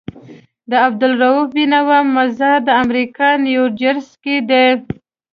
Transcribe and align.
د 0.69 0.71
عبدالروف 0.85 1.45
بينوا 1.55 1.99
مزار 2.15 2.57
دامريکا 2.69 3.29
نيوجرسي 3.45 4.13
کي 4.23 4.37
دی 4.49 4.65